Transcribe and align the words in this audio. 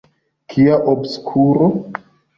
Kia 0.53 0.79
obskuro! 0.93 1.69